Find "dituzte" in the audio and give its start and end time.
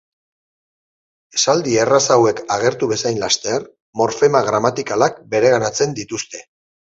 6.03-6.45